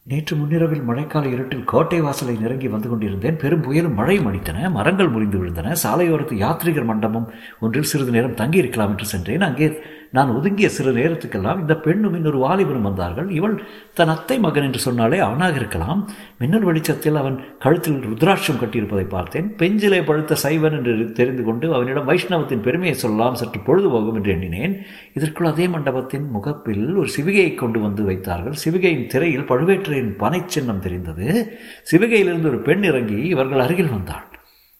நேற்று 0.03 0.36
முன்னிரவில் 0.36 0.88
மழைக்கால 0.88 1.25
இருட்டில் 1.31 1.63
கோட்டை 1.63 2.01
வாசலை 2.01 2.36
நெருங்கி 2.38 2.67
வந்து 2.67 2.89
கொண்டிருந்தேன். 2.89 3.38
பெரும் 3.38 3.63
புயலும் 3.63 3.93
மழையும் 3.93 4.27
அடித்தன. 4.27 4.72
மரங்கள் 4.72 5.10
முறிந்து 5.10 5.38
விழுந்தன. 5.41 5.75
சாலையோரத்து 5.84 6.36
யாத்ரிகர் 6.43 6.86
மண்டபம் 6.86 7.27
ஒன்றில் 7.60 7.89
சிறிது 7.91 8.12
நேரம் 8.12 8.39
தங்கியிருக்கலாம் 8.41 8.89
என்று 8.89 9.05
சென்றேன். 9.05 9.41
அங்கே 9.41 9.67
நான் 10.12 10.36
ஒதுங்கிய 10.36 10.70
சிறு 10.70 10.91
நேரத்துக்கெல்லாம் 10.91 11.60
இந்த 11.60 11.75
பெண்ணும் 11.75 12.13
இன்னொரு 12.13 12.39
வாலிபனும் 12.46 12.88
வந்தார்கள். 12.88 13.30
இவள் 13.30 13.63
தன் 13.94 14.08
அத்தை 14.08 14.39
மகன் 14.39 14.63
என்று 14.63 14.80
சொன்னாலே 14.80 15.20
அவனாக 15.20 15.56
இருக்கலாம். 15.56 16.10
மின்னல் 16.38 16.63
வெளிச்சத்தில் 16.63 17.15
அவன் 17.15 17.39
கழுத்தில் 17.60 17.98
ருத்ராட்சம் 17.98 18.60
கட்டியிருப்பதை 18.62 19.08
பார்த்தேன். 19.10 19.56
பெஞ்சிலே 19.56 20.01
பழுத்த 20.01 20.36
சைவன் 20.36 20.75
என்று 20.77 21.12
தெரிந்து 21.12 21.44
கொண்டு 21.44 21.74
அவனிடம் 21.74 22.08
வைஷ்ணவத்தின் 22.08 22.62
பெருமையை 22.62 22.96
சொல்லலாம் 22.96 23.36
சற்று 23.36 23.62
பொழுதுபோகும் 23.65 24.13
என்று 24.13 24.32
எண்ணினேன். 24.32 24.75
இதற்குள் 25.13 25.48
அதே 25.48 25.68
மண்டபத்தின் 25.68 26.30
முகப்பில் 26.30 26.96
ஒரு 26.96 27.10
சிவிகையை 27.18 27.56
கொண்டு 27.56 27.80
வந்து 27.80 28.03
வைத்தார்கள். 28.03 28.58
சிவிகையின் 28.65 29.08
திரையில் 29.08 29.48
பழுவேற்றையின் 29.48 30.15
பனை 30.18 30.41
சின்னம் 30.48 30.80
தெரிந்தது. 30.80 31.58
சிவிகையிலிருந்து 31.91 32.46
ஒரு 32.46 32.60
பெண் 32.60 32.84
இறங்கி 32.84 33.22
இவர்கள் 33.24 33.60
அருகில் 33.60 33.96
வந்தாள். 33.96 34.27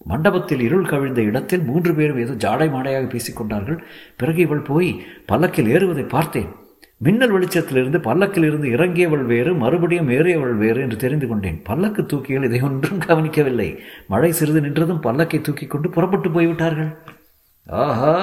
மண்டபத்தில் 0.06 0.60
இருள் 0.60 0.86
கவிழ்ந்த 0.86 1.22
இடத்தில் 1.22 1.62
மூன்று 1.62 1.96
பேரும் 1.96 2.18
ஏதோ 2.18 2.34
ஜாடை 2.34 2.70
மாடையாக 2.72 3.06
பேசிக்கொண்டார்கள். 3.06 3.80
பிறகு 4.18 4.42
இவள் 4.42 4.62
போய் 4.62 4.90
பல்லக்கில் 5.26 5.68
ஏறுவதை 5.68 6.06
பார்த்தேன். 6.08 6.50
மின்னல் 7.00 7.32
வெளிச்சத்திலிருந்து 7.32 8.00
பல்லக்கில் 8.00 8.44
இருந்து 8.44 8.68
இறங்கியவள் 8.68 9.26
வேறு 9.26 9.54
மறுபடியும் 9.54 10.10
ஏறியவள் 10.10 10.58
வேறு 10.58 10.82
என்று 10.82 10.98
தெரிந்து 10.98 11.28
கொண்டேன். 11.28 11.62
பல்லக்கு 11.64 12.06
தூக்கிகள் 12.06 12.44
இதை 12.44 12.62
ஒன்றும் 12.62 12.98
கவனிக்கவில்லை. 12.98 13.70
மழை 14.08 14.32
சிறிது 14.32 14.62
நின்றதும் 14.62 15.04
பல்லக்கை 15.04 15.42
தூக்கி 15.42 15.68
கொண்டு 15.68 15.90
புறப்பட்டு 15.90 16.32
போய்விட்டார்கள் 16.32 16.92
ஆஹா! 17.68 18.14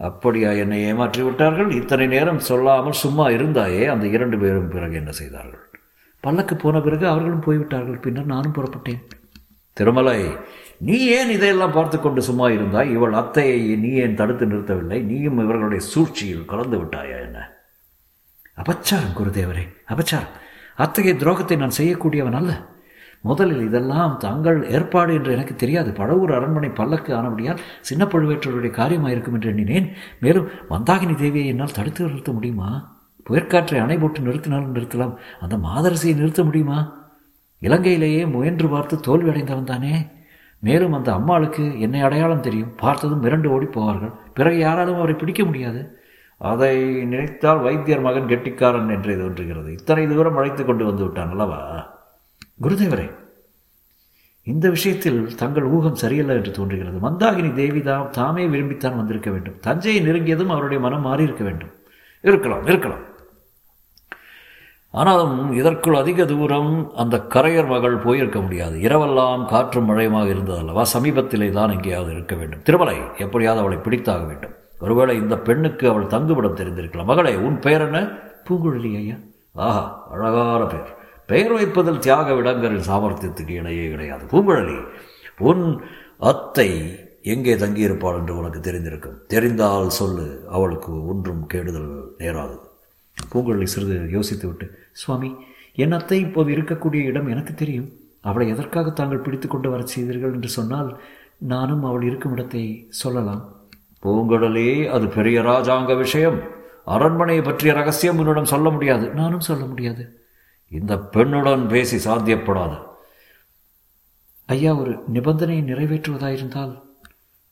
அப்படியா 0.00 0.52
என்னை 0.52 0.82
ஏமாற்றி 0.82 1.22
விட்டார்கள்? 1.22 1.70
இத்தனை 1.70 2.06
நேரம் 2.06 2.38
சொல்லாமல் 2.38 2.92
சும்மா 2.92 3.28
இருந்தாயே? 3.30 3.86
அந்த 3.86 4.06
இரண்டு 4.06 4.38
பேரும் 4.38 4.68
பிறகு 4.68 4.94
என்ன 4.96 5.10
செய்தார்கள்? 5.10 5.62
பல்லக்கு 6.24 6.56
போன 6.56 6.80
பிறகு 6.80 7.06
அவர்களும் 7.08 7.40
போய்விட்டார்கள் 7.40 8.00
பின்னர் 8.00 8.26
நானும் 8.26 8.54
புறப்பட்டேன். 8.54 9.00
திருமலை 9.78 10.20
நீ 10.78 10.96
ஏன் 11.06 11.30
இதையெல்லாம் 11.30 11.72
பார்த்து 11.72 12.00
கொண்டு 12.00 12.22
சும்மா 12.22 12.48
இருந்தாய்? 12.48 12.90
இவள் 12.96 13.12
அத்தையை 13.12 13.76
நீ 13.76 13.90
ஏன் 13.90 14.14
தடுத்து 14.14 14.46
நிறுத்தவில்லை? 14.46 15.02
நீயும் 15.02 15.38
இவர்களுடைய 15.38 15.84
சூழ்ச்சியில் 15.84 16.44
கலந்து 16.44 16.76
விட்டாயா 16.82 17.16
என்ன? 17.26 17.38
அபச்சாரம் 18.56 19.16
குருதேவரே 19.18 19.64
அபச்சாரம். 19.94 20.34
அத்தகைய 20.76 21.14
துரோகத்தை 21.14 21.56
நான் 21.56 21.78
செய்யக்கூடியவன் 21.78 22.32
அல்ல. 22.32 22.52
முதலில் 23.20 23.62
இதெல்லாம் 23.62 24.16
தங்கள் 24.16 24.58
ஏற்பாடு 24.70 25.14
என்று 25.14 25.32
எனக்கு 25.32 25.54
தெரியாது. 25.54 25.90
பழவூர் 25.90 26.32
அரண்மனை 26.32 26.70
பல்லக்கு 26.70 27.14
ஆனபடியால் 27.14 27.62
சின்ன 27.80 28.04
பழுவேற்றருடைய 28.04 28.72
காரியமாயிருக்கும் 28.80 29.32
என்று 29.32 29.48
எண்ணினேன். 29.48 29.88
மேலும் 30.20 30.48
மந்தாகினி 30.70 31.16
தேவியை 31.24 31.46
என்னால் 31.46 31.76
தடுத்து 31.78 32.06
நிறுத்த 32.06 32.32
முடியுமா? 32.32 32.70
புயற்காற்றை 33.24 33.80
அணை 33.80 33.96
போட்டு 33.98 34.20
நிறுத்தினாலும் 34.20 34.76
நிறுத்தலாம். 34.76 35.14
அந்த 35.40 35.56
மாதரசியை 35.56 36.14
நிறுத்த 36.14 36.44
முடியுமா? 36.44 36.97
இலங்கையிலேயே 37.62 38.30
முயன்று 38.30 38.68
பார்த்து 38.68 39.00
தோல்வி 39.00 39.28
அடைந்தவன் 39.28 39.64
தானே. 39.64 40.06
மேலும் 40.58 40.92
அந்த 40.92 41.12
அம்மாளுக்கு 41.12 41.80
என்னை 41.80 42.00
அடையாளம் 42.00 42.40
தெரியும். 42.40 42.74
பார்த்ததும் 42.74 43.22
மிரண்டு 43.22 43.46
ஓடி 43.46 43.64
போவார்கள். 43.64 44.14
பிறகு 44.34 44.58
யாராலும் 44.58 44.96
அவரை 44.96 45.14
பிடிக்க 45.14 45.44
முடியாது. 45.44 45.98
அதை 46.38 47.04
நினைத்தால் 47.04 47.58
வைத்தியர் 47.58 48.00
மகன் 48.00 48.26
கெட்டிக்காரன் 48.26 48.88
என்று 48.88 49.18
தோன்றுகிறது. 49.18 49.72
இத்தனை 49.72 50.06
தூரம் 50.06 50.36
அழைத்து 50.36 50.64
கொண்டு 50.64 50.84
வந்து 50.84 51.02
விட்டான் 51.02 51.30
அல்லவா? 51.30 51.90
குருதேவரே 52.62 53.10
இந்த 54.42 54.68
விஷயத்தில் 54.68 55.34
தங்கள் 55.34 55.62
ஊகம் 55.62 55.94
சரியல்ல 55.94 56.32
என்று 56.32 56.50
தோன்றுகிறது. 56.50 57.10
மந்தாகினி 57.10 57.52
தேவிதான் 57.52 58.10
தாமே 58.10 58.46
விரும்பித்தான் 58.46 58.96
வந்திருக்க 58.96 59.30
வேண்டும். 59.30 59.60
தஞ்சையை 59.60 60.06
நெருங்கியதும் 60.06 60.46
அவருடைய 60.46 60.82
மனம் 60.82 61.06
மாறியிருக்க 61.06 61.42
வேண்டும். 61.42 61.72
இருக்கலாம் 62.20 62.66
இருக்கலாம். 62.66 63.16
ஆனாலும் 64.98 65.36
இதற்குள் 65.52 65.94
அதிக 65.94 66.24
தூரம் 66.24 66.72
அந்த 66.96 67.16
கரையர் 67.34 67.68
மகள் 67.68 67.96
போயிருக்க 67.96 68.38
முடியாது. 68.40 68.76
இரவெல்லாம் 68.78 69.42
காற்றும் 69.44 69.88
மழையுமாக 69.90 70.32
இருந்ததல்லவா? 70.34 70.84
சமீபத்திலே 70.94 71.48
தான் 71.50 71.70
எங்கேயாவது 71.70 72.12
இருக்க 72.12 72.34
வேண்டும். 72.34 72.62
திருமலை 72.62 72.96
எப்படியாவது 73.18 73.62
அவளை 73.64 73.78
பிடித்தாக 73.84 74.26
வேண்டும். 74.26 74.54
ஒருவேளை 74.80 75.16
இந்த 75.16 75.36
பெண்ணுக்கு 75.38 75.88
அவள் 75.88 76.12
தங்குமிடம் 76.14 76.56
தெரிந்திருக்கலாம். 76.56 77.10
மகளே 77.12 77.34
உன் 77.36 77.58
பெயர் 77.58 77.80
என்ன? 77.80 78.00
பூங்குழலி 78.48 78.90
ஐயா. 78.96 79.14
ஆஹா 79.54 79.84
அழகான 80.10 80.64
பெயர். 80.64 80.92
பெயர் 81.26 81.52
வைப்பதில் 81.52 81.98
தியாக 81.98 82.32
விடங்கரின் 82.32 82.88
சாமர்த்தியத்துக்கு 82.88 83.54
இணையே 83.62 83.86
கிடையாது. 83.90 84.24
பூங்குழலி 84.24 84.78
உன் 85.38 85.64
அத்தை 86.18 86.70
எங்கே 87.22 87.54
தங்கியிருப்பாள் 87.54 88.18
என்று 88.18 88.36
உனக்கு 88.36 88.60
தெரிந்திருக்கும். 88.60 89.18
தெரிந்தால் 89.26 89.88
சொல்லு. 89.88 90.26
அவளுக்கு 90.50 90.92
ஒன்றும் 91.06 91.42
கெடுதல் 91.46 91.92
நேராது. 92.18 92.56
பூங்குழலி 93.32 93.66
சிறிது 93.72 93.96
யோசித்துவிட்டு 94.16 94.66
சுவாமி 95.02 95.34
என் 95.74 95.92
அத்தை 95.92 96.20
இப்போது 96.20 96.54
இருக்கக்கூடிய 96.54 97.02
இடம் 97.04 97.26
எனக்கு 97.26 97.54
தெரியும். 97.54 97.90
அவளை 98.20 98.48
எதற்காக 98.48 98.90
தாங்கள் 98.90 99.18
பிடித்து 99.18 99.48
கொண்டு 99.48 99.70
வரச் 99.70 99.86
செய்தீர்கள் 99.86 100.32
என்று 100.32 100.48
சொன்னால் 100.48 101.00
நானும் 101.38 101.84
அவள் 101.84 102.02
இருக்கும் 102.02 102.32
இடத்தை 102.32 102.86
சொல்லலாம். 102.88 103.52
பூங்குழலி 104.02 104.90
அது 104.90 105.06
பெரிய 105.08 105.40
ராஜாங்க 105.40 105.96
விஷயம். 105.96 106.40
அரண்மனையை 106.84 107.44
பற்றிய 107.44 107.72
ரகசியம் 107.72 108.18
உன்னிடம் 108.18 108.44
சொல்ல 108.44 108.70
முடியாது. 108.70 109.10
நானும் 109.10 109.40
சொல்ல 109.40 109.64
முடியாது. 109.64 110.26
இந்த 110.68 110.96
பெண்ணுடன் 111.12 111.68
பேசி 111.68 112.10
சாத்தியப்படாது. 112.10 112.78
ஐயா 114.46 114.74
ஒரு 114.74 115.04
நிபந்தனையை 115.14 115.62
நிறைவேற்றுவதாயிருந்தால்? 115.62 116.82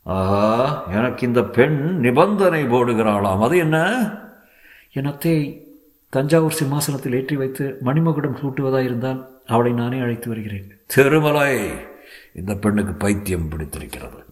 ஆஹா 0.02 0.84
எனக்கு 0.90 1.26
இந்த 1.26 1.42
பெண் 1.42 1.98
நிபந்தனை 1.98 2.64
போடுகிறாளாம். 2.64 3.38
அது 3.38 3.58
என்ன? 3.58 3.78
என் 4.92 5.06
அத்தையை 5.06 5.65
தஞ்சாவூர் 6.08 6.52
சிம்மாசனத்தில் 6.52 7.12
ஏற்றி 7.12 7.36
வைத்து 7.36 7.78
மணிமகுடம் 7.84 8.38
சூட்டுவதாயிருந்தால் 8.40 9.26
அவளை 9.46 9.72
நானே 9.72 9.98
அழைத்து 9.98 10.28
வருகிறேன். 10.28 10.80
திருமலை 10.86 11.70
இந்த 12.34 12.54
பெண்ணுக்கு 12.54 12.92
பைத்தியம் 12.92 13.48
பிடித்திருக்கிறது. 13.48 14.24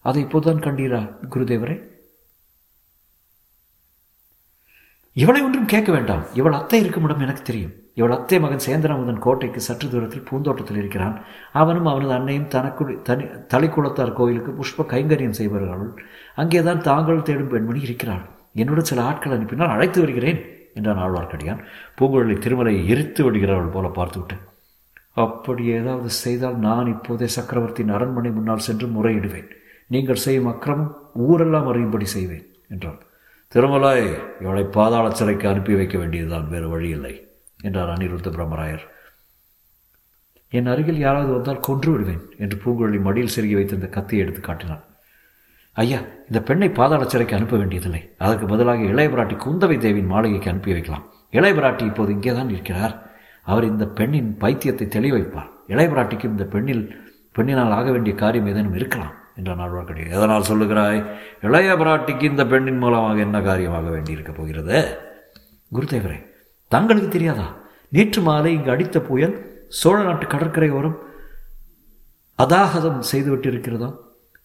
அதை 0.00 0.22
இப்போதுதான் 0.22 0.62
கண்டீரா 0.62 1.16
குருதேவரே? 1.30 1.82
இவளை 5.12 5.42
ஒன்றும் 5.42 5.66
கேட்க 5.66 5.92
வேண்டாம். 5.92 6.24
இவள் 6.34 6.52
அத்தை 6.52 6.80
இருக்கும் 6.80 7.04
இடம் 7.04 7.20
எனக்கு 7.20 7.42
தெரியும். 7.42 7.72
இவள் 7.94 8.10
அத்தை 8.10 8.40
மகன் 8.40 8.64
சேந்திரமுதன் 8.66 9.18
கோட்டைக்கு 9.18 9.60
சற்று 9.60 9.90
தூரத்தில் 9.90 10.24
பூந்தோட்டத்தில் 10.30 10.76
இருக்கிறான். 10.76 11.24
அவனும் 11.52 11.86
அவனது 11.86 12.12
அன்னையும் 12.12 12.48
தனக்கு 12.48 13.02
தனி 13.02 13.24
தலைக்குளத்தார் 13.24 14.12
கோயிலுக்கு 14.12 14.52
புஷ்ப 14.52 14.86
கைங்கரியம் 14.88 15.38
செய்வார்கள் 15.40 16.02
அங்கேதான் 16.34 16.82
தாங்கள் 16.82 17.22
தேடும் 17.22 17.48
பெண்மணி 17.48 17.80
இருக்கிறாள். 17.80 18.24
என்னுடன் 18.54 18.84
சில 18.84 19.02
ஆட்கள் 19.02 19.32
அனுப்பினால் 19.32 19.68
அழைத்து 19.68 20.00
வருகிறேன். 20.00 20.53
என்றான் 20.74 21.02
ஆழ்வார்க்கடியான் 21.04 21.62
பூங்குழலி 21.98 22.36
திருமலையை 22.46 22.82
எரித்து 22.86 23.22
விடுகிறவள் 23.26 23.74
போல 23.76 23.88
பார்த்துவிட்டேன் 23.98 24.44
அப்படி 25.22 25.64
ஏதாவது 25.64 26.08
செய்தால் 26.10 26.56
நான் 26.58 26.86
இப்போதே 26.86 27.26
சக்கரவர்த்தியின் 27.26 27.94
அரண்மனை 27.96 28.30
முன்னால் 28.30 28.64
சென்று 28.68 28.86
முறையிடுவேன். 28.86 29.50
நீங்கள் 29.86 30.22
செய்யும் 30.24 30.48
அக்கிரமம் 30.52 30.94
ஊரெல்லாம் 31.26 31.68
அறியும்படி 31.68 32.04
செய்வேன் 32.04 32.46
என்றான். 32.68 32.98
திருமலாய் 33.52 34.06
இவளை 34.40 34.64
பாதாள 34.76 35.10
சிறைக்கு 35.10 35.46
அனுப்பி 35.48 35.74
வைக்க 35.74 35.96
வேண்டியதுதான் 35.98 36.48
வேறு 36.48 36.68
வழி 36.68 36.88
இல்லை 36.88 37.14
என்றார் 37.62 37.92
அனிருத்த 37.94 38.30
பிரம்மராயர். 38.36 38.84
என் 40.52 40.70
அருகில் 40.72 40.98
யாராவது 40.98 41.30
வந்தால் 41.32 41.64
கொன்று 41.68 41.90
விடுவேன் 41.92 42.24
என்று 42.38 42.56
பூங்குழலி 42.64 43.00
மடியில் 43.00 43.34
செருகி 43.36 43.54
வைத்திருந்த 43.54 43.88
கத்தியை 43.96 44.22
எடுத்து 44.24 44.40
காட்டினான். 44.40 44.84
ஐயா 45.82 45.98
இந்த 46.28 46.40
பெண்ணை 46.48 46.68
பாதாள 46.78 47.02
சிறைக்கு 47.12 47.36
அனுப்ப 47.36 47.54
வேண்டியதில்லை. 47.60 48.02
அதற்கு 48.24 48.46
பதிலாக 48.52 48.82
இளையபிராட்டி 48.92 49.36
குந்தவை 49.44 49.76
தேவியின் 49.84 50.12
மாளிகைக்கு 50.12 50.50
அனுப்பி 50.50 50.72
வைக்கலாம். 50.76 51.04
இளையபிராட்டி 51.38 51.84
இப்போது 51.90 52.12
இங்கே 52.16 52.32
தான் 52.38 52.52
இருக்கிறார். 52.54 52.94
அவர் 53.52 53.64
இந்த 53.70 53.84
பெண்ணின் 53.98 54.30
பைத்தியத்தை 54.42 54.86
தெளிவைப்பார். 54.96 55.50
இளையபிராட்டிக்கும் 55.72 56.34
இந்த 56.36 56.46
பெண்ணில் 56.54 56.84
பெண்ணினால் 57.36 57.74
ஆக 57.78 57.88
வேண்டிய 57.94 58.14
காரியம் 58.22 58.48
ஏதேனும் 58.52 58.76
இருக்கலாம் 58.78 59.14
என்றான் 59.38 59.62
ஆழ்வார்க்கடியான் 59.64 60.14
எதனால் 60.16 60.48
சொல்லுகிறாய்? 60.50 61.00
இளைய 61.46 61.70
பிராட்டிக்கு 61.80 62.24
இந்த 62.32 62.42
பெண்ணின் 62.52 62.80
மூலமாக 62.84 63.18
என்ன 63.26 63.40
காரியமாக 63.48 63.88
வேண்டியிருக்க 63.94 64.32
போகிறது? 64.32 64.76
குருதேவரே 65.72 66.18
தங்களுக்கு 66.74 67.10
தெரியாதா? 67.16 67.48
நேற்று 67.96 68.20
மாலை 68.28 68.52
இங்கு 68.56 68.70
அடித்த 68.74 68.98
புயல் 69.08 69.34
சோழ 69.80 69.96
நாட்டு 70.02 70.26
கடற்கரையோரம் 70.26 70.96
அதாகதம் 72.38 73.00
செய்துவிட்டிருக்கிறதா? 73.10 73.90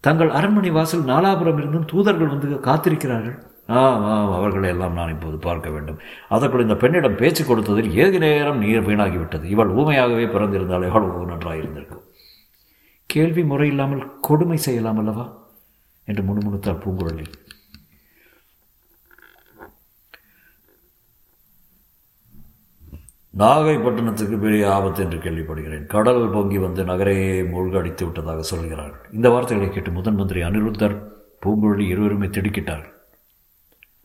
தங்கள் 0.01 0.29
அரண்மனை 0.29 0.71
வாசல் 0.71 1.03
நாலாபுரம் 1.03 1.57
இருந்தும் 1.57 1.85
தூதர்கள் 1.85 2.27
வந்து 2.27 2.47
காத்திருக்கிறார்கள். 2.47 3.37
ஆ 3.69 3.81
ஆம் 4.11 4.33
அவர்களை 4.33 4.69
எல்லாம் 4.69 4.93
நான் 4.93 5.09
இப்போது 5.09 5.37
பார்க்க 5.37 5.69
வேண்டும். 5.69 5.97
அதற்குள் 6.29 6.61
இந்த 6.61 6.75
பெண்ணிடம் 6.75 7.15
பேச்சு 7.15 7.43
கொடுத்ததில் 7.43 7.91
ஏது 7.91 8.19
நேரம் 8.19 8.57
நீர் 8.57 8.87
வீணாகிவிட்டது. 8.87 9.43
இவள் 9.43 9.69
ஊமையாகவே 9.69 10.25
பிறந்திருந்தால் 10.27 10.87
எவ்வளவு 10.87 11.25
நன்றாக 11.25 11.57
இருந்திருக்கும் 11.57 12.05
கேள்வி 13.05 13.43
முறை 13.43 13.67
இல்லாமல் 13.67 14.19
கொடுமை 14.21 14.57
செய்யலாம் 14.57 14.97
அல்லவா? 14.97 15.25
என்று 16.07 16.23
முணுமுணுத்தார் 16.23 16.81
பூங்குழலி. 16.85 17.25
நாகைப்பட்டினத்துக்கு 23.37 24.37
பெரிய 24.39 24.73
ஆபத்து 24.73 25.03
என்று 25.03 25.17
கேள்விப்படுகிறேன். 25.17 25.85
கடல் 25.85 26.29
பொங்கி 26.29 26.57
வந்து 26.57 26.83
நகரையே 26.83 27.49
மூழ்கடித்து 27.49 28.05
விட்டதாக 28.05 28.41
சொல்கிறார்கள். 28.41 29.09
இந்த 29.11 29.29
வார்த்தைகளை 29.29 29.73
கேட்டு 29.73 29.91
முதன் 29.91 30.15
மந்திரி 30.15 30.41
அனிருத்தர் 30.41 30.95
பூங்குழலி 31.45 31.85
இருவருமே 31.87 32.27
திடுக்கிட்டார்கள். 32.27 32.95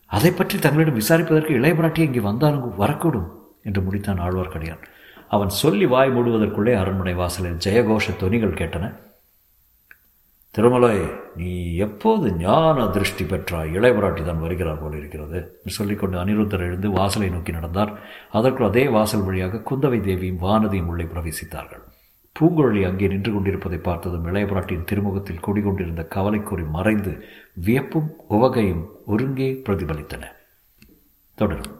அதை 0.05 0.31
பற்றி 0.31 0.59
தங்களிடம் 0.59 0.99
விசாரிப்பதற்கு 0.99 1.53
இளையபிராட்டி 1.59 1.99
இங்கே 1.99 2.19
வந்தாலும் 2.19 2.79
வரக்கூடும் 2.79 3.29
என்று 3.63 3.81
முடித்தான் 3.81 4.21
ஆழ்வார்க்கடியான். 4.21 4.83
அவன் 5.27 5.49
சொல்லி 5.49 5.85
வாய் 5.85 6.09
மூடுவதற்குள்ளே 6.09 6.75
அரண்மனை 6.75 7.13
வாசலில் 7.13 7.57
ஜெயகோஷ 7.65 8.11
தொனிகள் 8.19 8.59
கேட்டன. 8.61 8.93
திருமலை 10.55 10.99
நீ 11.35 11.75
எப்போது 11.75 12.33
ஞான 12.33 12.87
திருஷ்டி 12.87 13.23
பெற்றாய்? 13.23 13.71
இளையவராட்டி 13.73 14.23
தான் 14.23 14.39
வருகிறார் 14.39 14.81
போல 14.81 14.97
இருக்கிறது. 14.97 15.61
சொல்லிக்கொண்டு 15.65 16.17
அனிருத்தர் 16.17 16.59
எழுந்து 16.59 16.89
வாசலை 16.89 17.29
நோக்கி 17.29 17.51
நடந்தார். 17.51 17.91
அதற்குள் 18.31 18.67
அதே 18.67 18.87
வாசல் 18.87 19.23
வழியாக 19.23 19.61
குந்தவை 19.69 20.01
தேவியும் 20.01 20.41
வானதியும் 20.41 20.85
உள்ளே 20.85 21.03
பிரவேசித்தார்கள். 21.03 21.83
பூங்குழலி 22.39 22.81
அங்கே 22.85 23.07
நின்று 23.07 23.33
கொண்டிருப்பதை 23.33 23.77
பார்த்ததும் 23.77 24.27
இளையபராட்டியின் 24.27 24.83
திருமுகத்தில் 24.83 25.39
குடிகொண்டிருந்த 25.39 26.07
கவலைக்குறி 26.15 26.69
மறைந்து 26.69 27.25
வியப்பும் 27.55 28.09
உவகையும் 28.27 28.83
ஒருங்கே 29.05 29.61
பிரதிபலித்தன. 29.69 30.23
தொடரும். 31.35 31.73